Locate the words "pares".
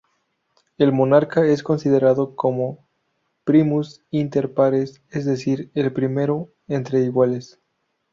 4.51-4.99